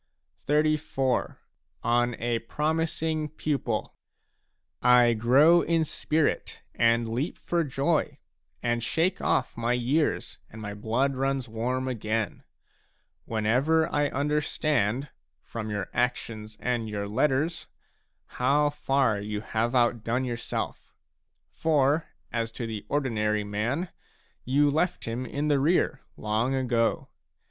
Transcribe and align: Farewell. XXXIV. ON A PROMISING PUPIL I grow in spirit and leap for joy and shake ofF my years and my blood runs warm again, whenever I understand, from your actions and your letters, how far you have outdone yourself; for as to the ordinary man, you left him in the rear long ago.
Farewell. 0.39 0.77
XXXIV. 0.77 1.37
ON 1.83 2.15
A 2.17 2.39
PROMISING 2.39 3.29
PUPIL 3.37 3.93
I 4.81 5.13
grow 5.13 5.61
in 5.61 5.85
spirit 5.85 6.63
and 6.73 7.07
leap 7.07 7.37
for 7.37 7.63
joy 7.63 8.17
and 8.63 8.81
shake 8.81 9.21
ofF 9.21 9.55
my 9.55 9.73
years 9.73 10.39
and 10.49 10.59
my 10.59 10.73
blood 10.73 11.13
runs 11.15 11.47
warm 11.47 11.87
again, 11.87 12.41
whenever 13.25 13.87
I 13.93 14.07
understand, 14.07 15.09
from 15.43 15.69
your 15.69 15.87
actions 15.93 16.57
and 16.59 16.89
your 16.89 17.07
letters, 17.07 17.67
how 18.25 18.71
far 18.71 19.19
you 19.19 19.41
have 19.41 19.75
outdone 19.75 20.25
yourself; 20.25 20.95
for 21.51 22.07
as 22.33 22.51
to 22.53 22.65
the 22.65 22.83
ordinary 22.89 23.43
man, 23.43 23.89
you 24.45 24.67
left 24.71 25.05
him 25.05 25.27
in 25.27 25.47
the 25.47 25.59
rear 25.59 26.01
long 26.17 26.55
ago. 26.55 27.09